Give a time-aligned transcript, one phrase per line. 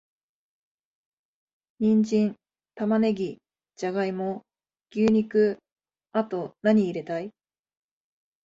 [1.77, 2.35] ニンジン、
[2.73, 3.37] 玉ネギ、
[3.75, 4.41] ジャガイモ、
[4.91, 5.59] 牛肉……
[6.11, 7.31] あと、なに入れたい？